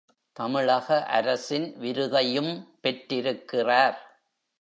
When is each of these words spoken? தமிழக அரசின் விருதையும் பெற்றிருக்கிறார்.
தமிழக 0.33 1.05
அரசின் 1.05 1.75
விருதையும் 1.79 2.51
பெற்றிருக்கிறார். 2.81 3.97